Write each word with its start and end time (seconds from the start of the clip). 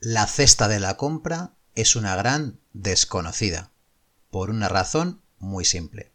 La 0.00 0.28
cesta 0.28 0.68
de 0.68 0.78
la 0.78 0.96
compra 0.96 1.54
es 1.74 1.96
una 1.96 2.14
gran 2.14 2.60
desconocida, 2.72 3.72
por 4.30 4.48
una 4.48 4.68
razón 4.68 5.22
muy 5.40 5.64
simple. 5.64 6.12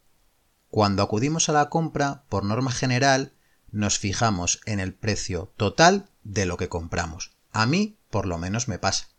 Cuando 0.70 1.02
acudimos 1.02 1.50
a 1.50 1.52
la 1.52 1.68
compra, 1.68 2.24
por 2.30 2.44
norma 2.44 2.72
general, 2.72 3.34
nos 3.70 3.98
fijamos 3.98 4.62
en 4.64 4.80
el 4.80 4.94
precio 4.94 5.52
total 5.58 6.08
de 6.22 6.46
lo 6.46 6.56
que 6.56 6.70
compramos. 6.70 7.32
A 7.52 7.66
mí, 7.66 7.98
por 8.08 8.24
lo 8.24 8.38
menos, 8.38 8.68
me 8.68 8.78
pasa. 8.78 9.10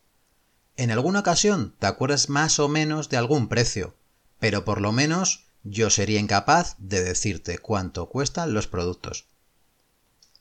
En 0.77 0.89
alguna 0.89 1.19
ocasión 1.19 1.75
te 1.77 1.85
acuerdas 1.85 2.29
más 2.29 2.57
o 2.57 2.67
menos 2.67 3.09
de 3.09 3.17
algún 3.17 3.49
precio, 3.49 3.95
pero 4.39 4.65
por 4.65 4.81
lo 4.81 4.91
menos 4.91 5.45
yo 5.63 5.91
sería 5.91 6.19
incapaz 6.19 6.75
de 6.79 7.03
decirte 7.03 7.59
cuánto 7.59 8.09
cuestan 8.09 8.55
los 8.55 8.65
productos. 8.65 9.27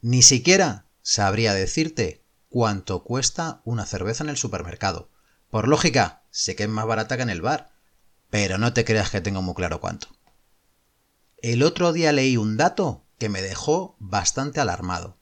Ni 0.01 0.23
siquiera 0.23 0.87
sabría 1.03 1.53
decirte 1.53 2.24
cuánto 2.55 3.03
cuesta 3.03 3.63
una 3.65 3.85
cerveza 3.85 4.23
en 4.23 4.31
el 4.31 4.37
supermercado. 4.37 5.11
Por 5.51 5.67
lógica, 5.67 6.23
sé 6.31 6.55
que 6.55 6.63
es 6.63 6.69
más 6.69 6.87
barata 6.87 7.17
que 7.17 7.25
en 7.25 7.31
el 7.31 7.43
bar, 7.43 7.73
pero 8.31 8.59
no 8.59 8.73
te 8.73 8.85
creas 8.85 9.11
que 9.11 9.21
tengo 9.21 9.43
muy 9.43 9.55
claro 9.55 9.81
cuánto. 9.81 10.07
El 11.43 11.65
otro 11.65 11.93
día 11.93 12.13
leí 12.13 12.37
un 12.37 12.57
dato 12.57 13.03
que 13.19 13.29
me 13.29 13.43
dejó 13.43 13.97
bastante 13.99 14.61
alarmado. 14.61 15.19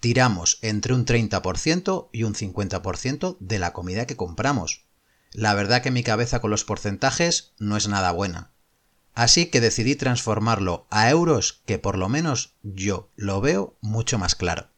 Tiramos 0.00 0.58
entre 0.62 0.94
un 0.94 1.06
30% 1.06 2.08
y 2.10 2.24
un 2.24 2.34
50% 2.34 3.36
de 3.38 3.58
la 3.60 3.72
comida 3.72 4.08
que 4.08 4.16
compramos. 4.16 4.86
La 5.30 5.54
verdad 5.54 5.80
que 5.80 5.92
mi 5.92 6.02
cabeza 6.02 6.40
con 6.40 6.50
los 6.50 6.64
porcentajes 6.64 7.52
no 7.56 7.76
es 7.76 7.86
nada 7.86 8.10
buena. 8.10 8.50
Así 9.14 9.46
que 9.46 9.60
decidí 9.60 9.94
transformarlo 9.94 10.88
a 10.90 11.08
euros 11.08 11.62
que 11.66 11.78
por 11.78 11.96
lo 11.96 12.08
menos 12.08 12.56
yo 12.64 13.12
lo 13.14 13.40
veo 13.40 13.78
mucho 13.80 14.18
más 14.18 14.34
claro. 14.34 14.73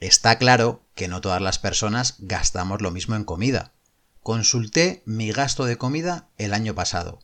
Está 0.00 0.38
claro 0.38 0.84
que 0.94 1.08
no 1.08 1.20
todas 1.20 1.42
las 1.42 1.58
personas 1.58 2.16
gastamos 2.18 2.80
lo 2.82 2.92
mismo 2.92 3.16
en 3.16 3.24
comida. 3.24 3.72
Consulté 4.22 5.02
mi 5.06 5.32
gasto 5.32 5.64
de 5.64 5.76
comida 5.76 6.28
el 6.38 6.54
año 6.54 6.74
pasado, 6.74 7.18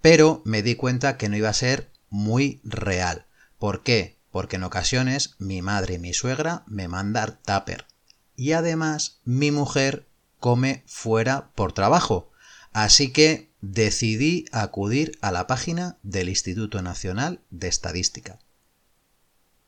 pero 0.00 0.42
me 0.44 0.62
di 0.62 0.76
cuenta 0.76 1.16
que 1.16 1.28
no 1.28 1.36
iba 1.36 1.48
a 1.48 1.54
ser 1.54 1.90
muy 2.10 2.60
real. 2.62 3.26
¿Por 3.58 3.82
qué? 3.82 4.18
Porque 4.30 4.56
en 4.56 4.64
ocasiones 4.64 5.34
mi 5.38 5.62
madre 5.62 5.94
y 5.94 5.98
mi 5.98 6.14
suegra 6.14 6.62
me 6.66 6.86
mandan 6.88 7.38
tupper. 7.44 7.86
Y 8.36 8.52
además 8.52 9.20
mi 9.24 9.50
mujer 9.50 10.06
come 10.38 10.84
fuera 10.86 11.50
por 11.54 11.72
trabajo. 11.72 12.30
Así 12.72 13.12
que 13.12 13.52
decidí 13.60 14.46
acudir 14.52 15.18
a 15.20 15.32
la 15.32 15.46
página 15.46 15.98
del 16.02 16.28
Instituto 16.28 16.82
Nacional 16.82 17.40
de 17.50 17.68
Estadística. 17.68 18.38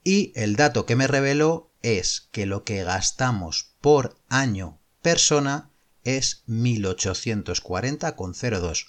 Y 0.03 0.33
el 0.35 0.57
dato 0.57 0.87
que 0.87 0.97
me 0.97 1.07
reveló 1.07 1.71
es 1.85 2.29
que 2.33 2.47
lo 2.47 2.65
que 2.65 2.83
gastamos 2.83 3.69
por 3.83 4.17
año 4.31 4.81
persona 5.03 5.69
es 6.03 6.43
1840,02. 6.49 8.87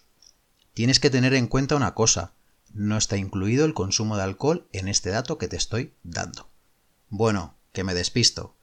Tienes 0.73 1.01
que 1.01 1.09
tener 1.09 1.33
en 1.33 1.47
cuenta 1.47 1.75
una 1.75 1.93
cosa, 1.93 2.35
no 2.73 2.95
está 2.97 3.17
incluido 3.17 3.65
el 3.65 3.73
consumo 3.73 4.15
de 4.15 4.23
alcohol 4.23 4.69
en 4.71 4.87
este 4.87 5.09
dato 5.09 5.37
que 5.37 5.49
te 5.49 5.57
estoy 5.57 5.93
dando. 6.03 6.49
Bueno, 7.09 7.57
que 7.73 7.83
me 7.83 7.93
despisto. 7.93 8.55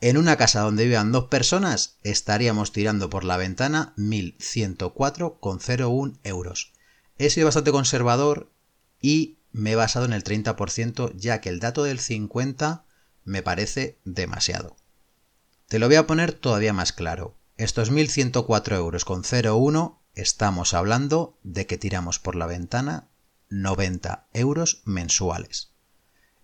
En 0.00 0.16
una 0.16 0.36
casa 0.36 0.60
donde 0.60 0.86
vivan 0.86 1.12
dos 1.12 1.26
personas 1.26 1.98
estaríamos 2.04 2.72
tirando 2.72 3.10
por 3.10 3.24
la 3.24 3.36
ventana 3.36 3.92
1.104,01 3.98 6.18
euros. 6.24 6.72
He 7.18 7.28
sido 7.28 7.44
bastante 7.46 7.72
conservador 7.72 8.50
y 9.02 9.36
me 9.52 9.72
he 9.72 9.76
basado 9.76 10.06
en 10.06 10.14
el 10.14 10.24
30% 10.24 11.12
ya 11.14 11.42
que 11.42 11.50
el 11.50 11.60
dato 11.60 11.84
del 11.84 11.98
50 11.98 12.86
me 13.28 13.42
parece 13.42 13.98
demasiado. 14.04 14.76
Te 15.68 15.78
lo 15.78 15.86
voy 15.86 15.96
a 15.96 16.06
poner 16.06 16.32
todavía 16.32 16.72
más 16.72 16.92
claro. 16.92 17.36
Estos 17.58 17.92
1.104 17.92 18.76
euros 18.76 19.04
con 19.04 19.22
0,1 19.22 19.98
estamos 20.14 20.72
hablando 20.72 21.38
de 21.42 21.66
que 21.66 21.76
tiramos 21.76 22.18
por 22.18 22.34
la 22.34 22.46
ventana 22.46 23.08
90 23.50 24.28
euros 24.32 24.80
mensuales. 24.86 25.72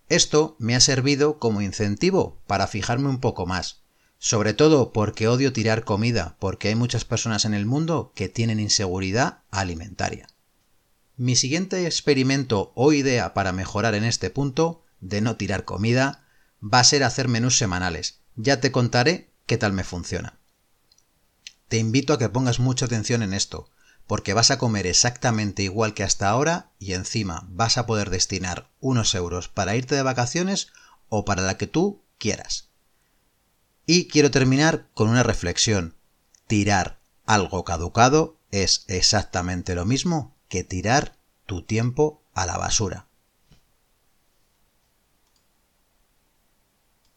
Esto 0.09 0.55
me 0.59 0.75
ha 0.75 0.79
servido 0.79 1.39
como 1.39 1.61
incentivo 1.61 2.39
para 2.45 2.67
fijarme 2.67 3.09
un 3.09 3.19
poco 3.19 3.47
más, 3.47 3.81
sobre 4.19 4.53
todo 4.53 4.93
porque 4.93 5.27
odio 5.27 5.51
tirar 5.51 5.83
comida, 5.83 6.37
porque 6.39 6.67
hay 6.67 6.75
muchas 6.75 7.03
personas 7.03 7.45
en 7.45 7.55
el 7.55 7.65
mundo 7.65 8.11
que 8.15 8.29
tienen 8.29 8.59
inseguridad 8.59 9.39
alimentaria. 9.49 10.27
Mi 11.17 11.35
siguiente 11.35 11.87
experimento 11.87 12.71
o 12.75 12.93
idea 12.93 13.33
para 13.33 13.53
mejorar 13.53 13.95
en 13.95 14.03
este 14.03 14.29
punto 14.29 14.83
de 14.99 15.21
no 15.21 15.35
tirar 15.35 15.65
comida 15.65 16.24
va 16.61 16.79
a 16.79 16.83
ser 16.83 17.03
hacer 17.03 17.27
menús 17.27 17.57
semanales. 17.57 18.19
Ya 18.35 18.59
te 18.59 18.71
contaré 18.71 19.31
qué 19.45 19.57
tal 19.57 19.73
me 19.73 19.83
funciona. 19.83 20.39
Te 21.67 21.77
invito 21.77 22.13
a 22.13 22.19
que 22.19 22.29
pongas 22.29 22.59
mucha 22.59 22.85
atención 22.85 23.23
en 23.23 23.33
esto, 23.33 23.69
porque 24.07 24.33
vas 24.33 24.51
a 24.51 24.57
comer 24.57 24.85
exactamente 24.87 25.63
igual 25.63 25.93
que 25.93 26.03
hasta 26.03 26.29
ahora 26.29 26.71
y 26.79 26.93
encima 26.93 27.47
vas 27.49 27.77
a 27.77 27.85
poder 27.85 28.09
destinar 28.09 28.69
unos 28.79 29.15
euros 29.15 29.47
para 29.49 29.75
irte 29.75 29.95
de 29.95 30.03
vacaciones 30.03 30.67
o 31.09 31.25
para 31.25 31.41
la 31.41 31.57
que 31.57 31.67
tú 31.67 32.03
quieras. 32.17 32.69
Y 33.85 34.07
quiero 34.07 34.31
terminar 34.31 34.89
con 34.93 35.09
una 35.09 35.23
reflexión. 35.23 35.95
Tirar 36.47 36.99
algo 37.25 37.63
caducado 37.63 38.37
es 38.51 38.85
exactamente 38.87 39.75
lo 39.75 39.85
mismo 39.85 40.35
que 40.49 40.63
tirar 40.63 41.17
tu 41.45 41.63
tiempo 41.63 42.23
a 42.33 42.45
la 42.45 42.57
basura. 42.57 43.07